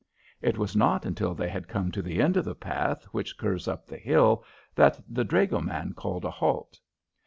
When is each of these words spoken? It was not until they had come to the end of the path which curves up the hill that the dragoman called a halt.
It 0.41 0.57
was 0.57 0.75
not 0.75 1.05
until 1.05 1.35
they 1.35 1.47
had 1.47 1.67
come 1.67 1.91
to 1.91 2.01
the 2.01 2.23
end 2.23 2.35
of 2.35 2.43
the 2.43 2.55
path 2.55 3.03
which 3.11 3.37
curves 3.37 3.67
up 3.67 3.85
the 3.85 3.99
hill 3.99 4.43
that 4.73 4.99
the 5.07 5.23
dragoman 5.23 5.93
called 5.93 6.25
a 6.25 6.31
halt. 6.31 6.79